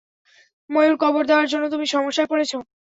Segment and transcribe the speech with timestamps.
[0.69, 2.51] ময়ূর কবর দেওয়ার জন্য তুমি সমস্যায় পড়েছ।